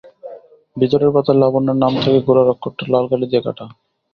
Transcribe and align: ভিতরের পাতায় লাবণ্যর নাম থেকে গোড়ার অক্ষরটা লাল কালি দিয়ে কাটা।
ভিতরের 0.77 1.09
পাতায় 1.15 1.39
লাবণ্যর 1.41 1.77
নাম 1.83 1.93
থেকে 2.03 2.19
গোড়ার 2.27 2.51
অক্ষরটা 2.53 2.83
লাল 2.91 3.05
কালি 3.11 3.25
দিয়ে 3.29 3.43
কাটা। 3.45 3.65